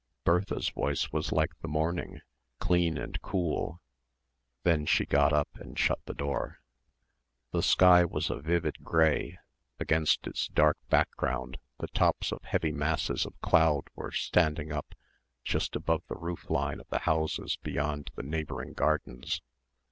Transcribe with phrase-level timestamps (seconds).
[0.23, 2.21] Bertha's voice was like the morning,
[2.57, 3.79] clean and cool....
[4.63, 6.59] Then she got up and shut the door.
[7.51, 9.37] The sky was a vivid grey
[9.79, 14.95] against its dark background the top of heavy masses of cloud were standing up
[15.43, 19.39] just above the roof line of the houses beyond the neighbouring gardens.